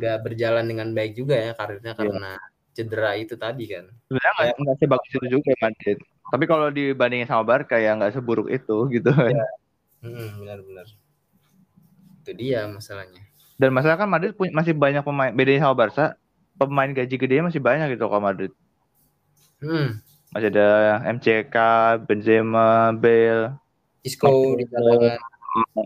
[0.00, 2.40] gak berjalan dengan baik juga ya karirnya karena
[2.72, 5.98] cedera itu tadi kan Sebenarnya nggak nggak sebagus itu juga Madrid.
[6.30, 9.10] Tapi kalau dibandingin sama Barca ya nggak seburuk itu gitu.
[10.04, 10.86] Hmm, benar-benar
[12.26, 13.22] itu dia masalahnya
[13.54, 16.06] Dan masalah kan Madrid punya, masih banyak pemain bedanya sama Barca.
[16.58, 18.52] Pemain gaji gede masih banyak gitu kalau Madrid.
[19.62, 20.68] hmm Masih ada
[21.06, 21.56] MCK,
[22.04, 23.56] Benzema, Bale,
[24.02, 24.92] Isco Marcelo.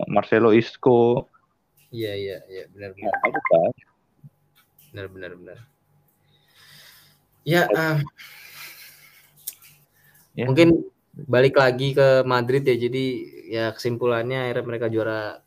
[0.07, 1.25] Marcelo Isco.
[1.91, 3.71] iya iya iya benar-benar Nah, itu kan.
[4.91, 5.57] benar-benar benar
[7.43, 7.99] ya ah,
[10.31, 10.47] Ya.
[10.47, 10.87] mungkin
[11.27, 13.05] balik lagi ke Madrid ya jadi
[13.51, 15.43] ya kesimpulannya akhirnya mereka juara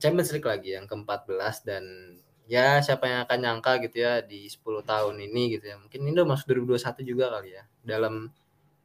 [0.00, 1.84] Champions League lagi yang ke-14 dan
[2.48, 5.76] ya siapa yang akan nyangka gitu ya di 10 tahun ini gitu ya.
[5.76, 7.62] Mungkin udah masuk 2021 juga kali ya.
[7.84, 8.32] Dalam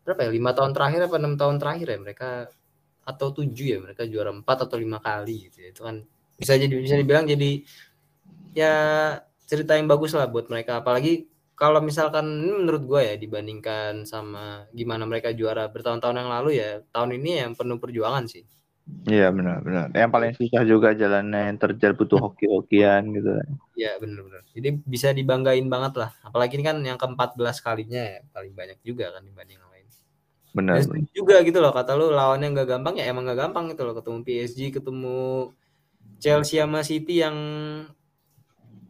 [0.03, 2.29] berapa ya lima tahun terakhir apa enam tahun terakhir ya mereka
[3.07, 5.67] atau tujuh ya mereka juara empat atau lima kali gitu ya.
[5.71, 6.03] Itu kan
[6.35, 7.63] bisa jadi bisa dibilang jadi
[8.51, 8.75] ya
[9.47, 10.83] cerita yang bagus lah buat mereka.
[10.83, 16.83] Apalagi kalau misalkan menurut gue ya dibandingkan sama gimana mereka juara bertahun-tahun yang lalu ya
[16.91, 18.43] tahun ini yang penuh perjuangan sih
[19.07, 19.87] Iya benar benar.
[19.95, 23.31] Yang paling susah juga jalannya yang terjal butuh hoki-hokian gitu.
[23.73, 28.53] ya bener-bener jadi bisa dibanggain banget lah apalagi ini kan yang ke-14 kalinya ya paling
[28.53, 29.87] banyak juga kan dibanding yang lain
[30.53, 30.85] Benar.
[31.09, 34.17] Juga gitu loh kata lu lawannya nggak gampang ya emang nggak gampang gitu loh ketemu
[34.21, 35.49] PSG ketemu
[36.21, 37.37] Chelsea sama City yang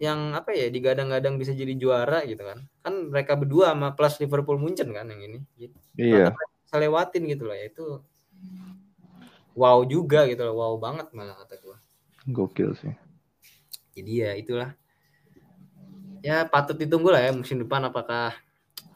[0.03, 4.59] yang apa ya digadang-gadang bisa jadi juara gitu kan kan mereka berdua sama plus Liverpool
[4.59, 6.35] Munchen kan yang ini Jadi, Iya.
[6.35, 7.85] bisa lewatin gitu loh ya itu
[9.53, 11.77] wow juga gitu loh wow banget malah kata gua.
[12.29, 12.93] Gokil sih.
[13.93, 14.69] jadi ya itulah.
[16.25, 18.33] Ya patut ditunggu lah ya musim depan apakah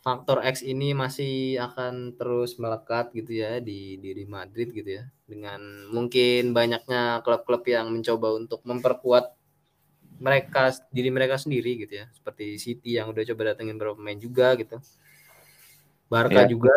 [0.02, 5.04] faktor X ini masih akan terus melekat gitu ya di diri Madrid gitu ya.
[5.28, 5.60] Dengan
[5.92, 9.36] mungkin banyaknya klub-klub yang mencoba untuk memperkuat
[10.18, 12.08] mereka diri mereka sendiri gitu ya.
[12.16, 14.80] Seperti City yang udah coba datengin beberapa pemain juga gitu.
[16.08, 16.50] Barca Ya.
[16.50, 16.74] juga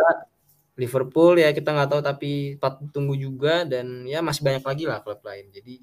[0.80, 2.30] Liverpool ya kita nggak tahu tapi
[2.94, 5.74] tunggu juga dan ya masih banyak lagi lah klub lain jadi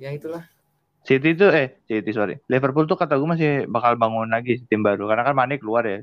[0.00, 0.44] ya itulah
[1.04, 2.40] City tuh eh City sorry.
[2.48, 6.00] Liverpool tuh kata gue masih bakal bangun lagi tim baru karena kan Mane keluar ya.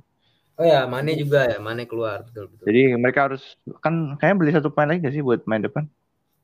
[0.61, 2.69] Oh ya, Mane juga ya, Mane keluar betul betul.
[2.69, 3.41] Jadi mereka harus
[3.81, 5.89] kan kayaknya beli satu pemain lagi gak sih buat main depan?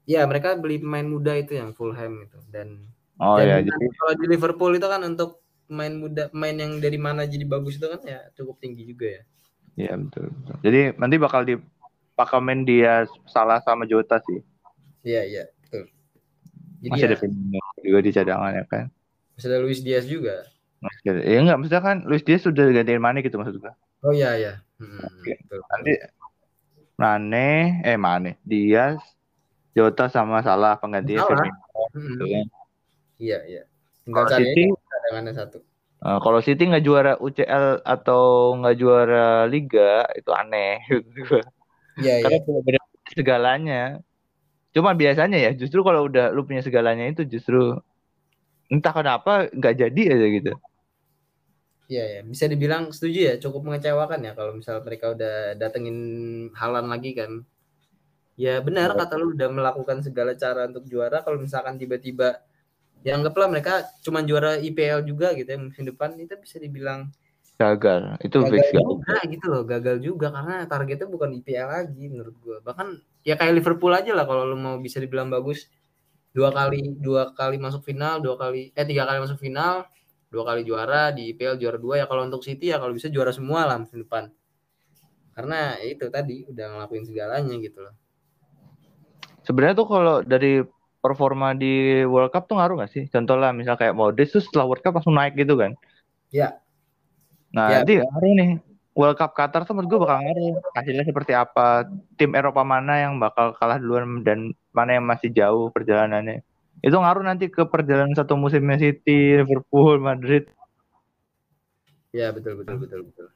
[0.09, 2.81] Iya, mereka beli pemain muda itu yang Fulham itu dan
[3.21, 6.97] Oh dan ya, jadi kalau di Liverpool itu kan untuk pemain muda, pemain yang dari
[6.97, 9.23] mana jadi bagus itu kan ya cukup tinggi juga ya.
[9.77, 10.55] Ya betul, betul.
[10.65, 11.55] Jadi nanti bakal di
[12.17, 14.41] bakal main dia salah sama Jota sih.
[15.05, 15.85] Iya, iya, betul.
[16.81, 18.85] Jadi Masih ya, ada Firmino juga di cadangan ya kan.
[19.37, 20.49] masih ada Luis Diaz juga.
[20.81, 21.21] Masih ada.
[21.21, 23.77] Ya enggak, maksudnya kan Luis Diaz sudah gantiin Mane gitu maksud gua.
[24.01, 24.53] Oh iya, iya.
[24.81, 25.37] Hmm, Oke.
[25.45, 25.61] betul.
[25.73, 25.93] Nanti
[26.97, 27.49] Mane,
[27.85, 28.97] eh Mane, Diaz,
[29.77, 31.21] Jota sama Salah penggantinya.
[31.21, 31.53] Firmino.
[31.93, 32.45] Hmm, gitu kan.
[33.17, 33.63] Iya, iya.
[34.05, 35.57] Tinggal Kalau cari cadangannya satu.
[36.05, 40.83] Eh, kalau City nggak juara UCL atau nggak juara Liga itu aneh.
[41.15, 41.41] gua.
[41.97, 42.23] Iya, iya.
[42.23, 42.83] Karena benar-benar
[43.13, 43.83] segalanya.
[44.75, 47.81] Cuma biasanya ya, justru kalau udah lu punya segalanya itu justru
[48.69, 50.53] entah kenapa nggak jadi aja gitu.
[51.87, 55.97] Iya ya, bisa dibilang setuju ya, cukup mengecewakan ya kalau misal mereka udah datengin
[56.51, 57.47] Halan lagi kan.
[58.37, 58.99] Ya benar Iya.
[59.01, 62.43] kata lu udah melakukan segala cara untuk juara kalau misalkan tiba-tiba
[63.05, 67.11] ya anggaplah mereka cuma juara IPL juga gitu ya musim depan itu bisa dibilang
[67.57, 68.21] Gagal.
[68.21, 68.85] Itu gagal fix gagal.
[68.85, 72.57] juga gitu loh, gagal juga karena targetnya bukan IPL lagi menurut gua.
[72.61, 72.87] Bahkan
[73.25, 75.65] ya kayak Liverpool aja lah kalau lu mau bisa dibilang bagus
[76.37, 79.89] dua kali dua kali masuk final, dua kali eh tiga kali masuk final,
[80.29, 83.33] dua kali juara di IPL juara dua ya kalau untuk City ya kalau bisa juara
[83.33, 84.29] semua lah musim depan.
[85.33, 87.93] Karena ya itu tadi udah ngelakuin segalanya gitu loh.
[89.41, 90.61] Sebenarnya tuh kalau dari
[90.99, 93.03] performa di World Cup tuh ngaruh nggak sih?
[93.07, 95.77] Contoh lah misal kayak Modric tuh setelah World Cup langsung naik gitu kan.
[96.33, 96.59] Ya.
[97.53, 97.75] Nah, Ya.
[97.81, 98.51] nanti ngaruh nih.
[98.97, 100.57] World Cup Qatar tuh menurut gue bakal ngaruh.
[100.73, 101.85] Hasilnya seperti apa?
[102.17, 106.41] Tim Eropa mana yang bakal kalah duluan dan mana yang masih jauh perjalanannya.
[106.81, 110.49] Itu ngaruh nanti ke perjalanan satu musimnya City, Liverpool, Madrid.
[112.09, 113.27] Ya betul betul betul betul.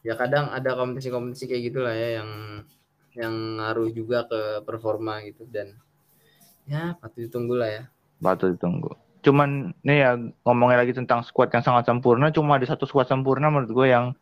[0.00, 2.30] Ya kadang ada kompetisi-kompetisi kayak gitulah ya yang
[3.16, 5.76] yang ngaruh juga ke performa gitu dan
[6.66, 7.82] ya patut ditunggu lah ya.
[8.18, 8.92] Patut ditunggu.
[9.22, 10.10] Cuman nih ya
[10.46, 14.14] ngomongnya lagi tentang squad yang sangat sempurna, cuma ada satu squad sempurna menurut gue yang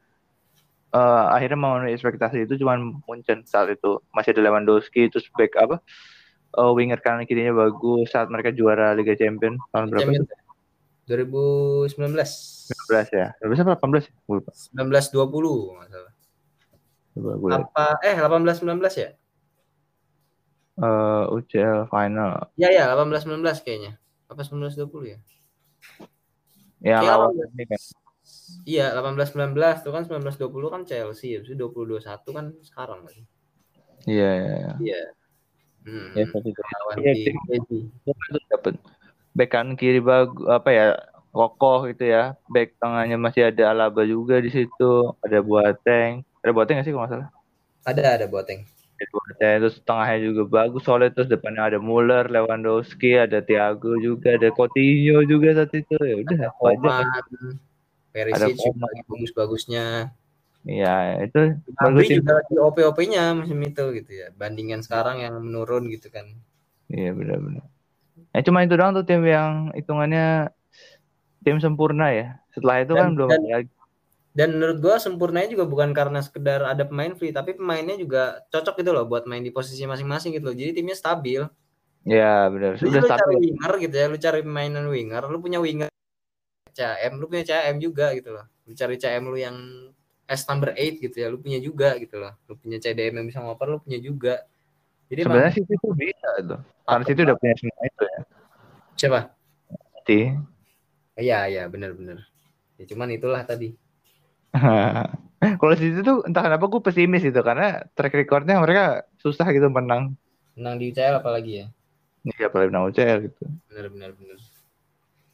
[0.94, 5.76] eh, akhirnya memenuhi ekspektasi itu cuman Munchen saat itu masih ada Lewandowski terus back apa
[6.54, 10.08] eh, winger kanan kirinya bagus saat mereka juara Liga Champions tahun berapa?
[10.08, 10.44] Champions
[11.04, 12.16] 2019
[12.72, 13.28] 19 ya.
[13.44, 14.12] 19 apa 18 ya?
[14.24, 14.52] Gue lupa.
[14.72, 16.12] 1920 nggak salah.
[17.12, 17.60] Coba gue lihat.
[17.68, 19.10] Apa eh 18 19 ya?
[20.74, 22.50] Eh, UCL final.
[22.58, 23.92] Iya ya 18 19 kayaknya.
[24.26, 25.18] Apa 19 20 ya?
[26.82, 27.54] Ya Kayak lawan 18.
[27.54, 27.76] ini.
[28.66, 33.06] Iya 18 19 tuh kan 19 20 kan Chelsea habis itu 20 21 kan sekarang
[33.06, 33.14] kan.
[34.04, 34.72] Iya, iya, iya.
[34.82, 35.02] Iya.
[35.84, 36.08] Hmm.
[36.16, 36.60] Ya, seperti itu.
[36.64, 37.22] Lawan Iya, di
[37.54, 38.74] itu dapat
[39.34, 40.86] back kanan kiri bagus apa ya
[41.34, 46.78] kokoh gitu ya back tengahnya masih ada Alaba juga di situ ada Boateng ada Boateng
[46.78, 47.28] nggak sih kalau nggak salah
[47.84, 48.62] Ada ada Boateng.
[49.38, 55.20] Terus tengahnya juga bagus solid terus depannya ada Muller Lewandowski ada Thiago juga ada Coutinho
[55.26, 55.94] juga saat itu.
[55.98, 57.04] Ya udah Ada Koman,
[58.14, 59.84] Perisic Ada juga bagus-bagusnya.
[60.64, 61.58] iya itu
[62.00, 62.16] sih.
[62.16, 64.32] juga lagi OP-OP-nya musim itu gitu ya.
[64.32, 66.24] Bandingan sekarang yang menurun gitu kan.
[66.88, 67.66] iya benar-benar.
[68.30, 70.48] Ya cuma itu doang tuh tim yang hitungannya
[71.42, 72.26] tim sempurna ya.
[72.54, 73.72] Setelah itu kan Dan- belum dan- ada lagi
[74.34, 78.82] Dan menurut gua sempurnanya juga bukan karena sekedar ada pemain free, tapi pemainnya juga cocok
[78.82, 80.56] gitu loh buat main di posisi masing-masing gitu loh.
[80.56, 81.42] Jadi timnya stabil.
[82.04, 85.56] ya benar sudah lu cari stabil winger gitu ya, lu cari pemainan winger, lu punya
[85.56, 85.88] winger
[86.76, 88.44] CM, lu punya CM juga gitu loh.
[88.68, 89.56] Lu cari CM lu yang
[90.28, 92.36] S number 8 gitu ya, lu punya juga gitu loh.
[92.44, 94.44] Lu punya CDM yang bisa ngoper, lu punya juga.
[95.08, 98.20] Jadi sebenarnya sih itu bisa tuh karena situ udah punya semua itu ya
[98.94, 99.20] siapa?
[99.94, 100.18] Pasti.
[101.14, 102.26] Iya, iya, benar-benar.
[102.78, 103.74] Ya cuman itulah tadi.
[105.60, 110.16] Kalau situ tuh entah kenapa gue pesimis itu karena track recordnya mereka susah gitu menang.
[110.56, 111.66] Menang di UCL apalagi ya.
[112.24, 113.42] Iya apalagi menang UCL gitu.
[113.68, 114.38] Benar-benar benar.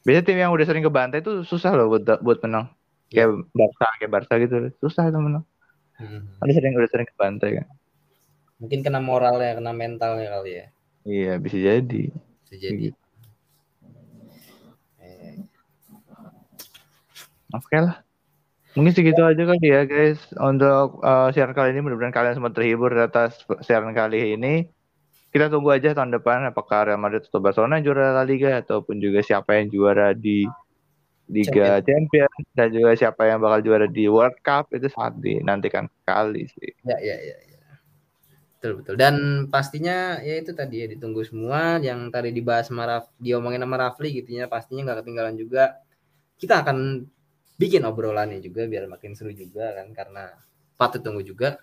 [0.03, 2.73] Biasanya tim yang udah sering ke bantai itu susah loh buat buat menang.
[3.11, 4.57] Kayak Barca, kayak Barca gitu.
[4.83, 5.45] Susah itu menang.
[6.01, 6.25] Hmm.
[6.41, 7.69] Ada sering udah sering ke bantai kan.
[8.59, 10.67] Mungkin kena moralnya, kena mentalnya kali ya.
[11.05, 12.03] Iya bisa jadi.
[12.45, 12.91] Bisa jadi.
[12.91, 13.01] Gitu.
[14.99, 15.45] Eh,
[17.53, 18.01] Oke lah.
[18.79, 21.83] Mungkin segitu aja kali ya guys untuk uh, siaran kali ini.
[21.83, 24.71] Mudah-mudahan kalian sempat terhibur atas siaran kali ini.
[25.31, 29.23] Kita tunggu aja tahun depan apakah Real Madrid atau Barcelona juara La Liga ataupun juga
[29.23, 30.43] siapa yang juara di
[31.31, 36.51] Liga Champions dan juga siapa yang bakal juara di World Cup itu sangat dinantikan sekali
[36.51, 36.75] sih.
[36.83, 37.59] Ya, ya, ya, ya.
[38.59, 38.95] Betul, betul.
[38.99, 43.79] Dan pastinya ya itu tadi ya ditunggu semua yang tadi dibahas sama Raf, diomongin sama
[43.79, 45.79] Rafli gitu ya, pastinya nggak ketinggalan juga.
[46.37, 47.07] Kita akan
[47.61, 50.25] bikin obrolannya juga biar makin seru juga kan karena
[50.81, 51.61] patut tunggu juga.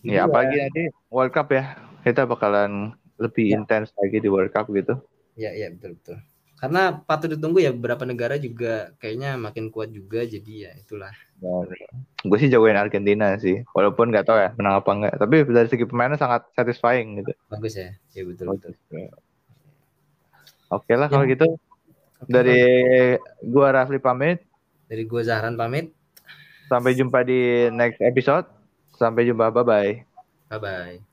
[0.00, 1.76] Ya, apalagi nanti World Cup ya.
[2.00, 3.60] Kita bakalan lebih Ya.
[3.60, 4.96] intens lagi di World Cup gitu.
[5.36, 6.16] Ya, ya betul betul.
[6.58, 11.12] Karena patut ditunggu ya beberapa negara juga kayaknya makin kuat juga jadi ya itulah.
[12.18, 13.62] gue sih jagoin Argentina sih.
[13.70, 15.14] Walaupun nggak tahu ya menang apa enggak.
[15.22, 17.30] Tapi dari segi pemainnya sangat satisfying gitu.
[17.46, 17.94] Bagus ya.
[18.10, 18.74] Ya betul betul.
[20.68, 21.32] Oke lah kalau Ya.
[21.36, 21.46] gitu.
[22.18, 22.58] Oke, Dari
[23.46, 24.42] gua Rafli pamit.
[24.88, 25.92] Dari gua Zahran pamit.
[26.68, 28.44] Sampai jumpa di next episode.
[28.96, 29.48] Sampai jumpa.
[29.52, 29.92] Bye-bye.
[30.48, 31.07] Bye bye.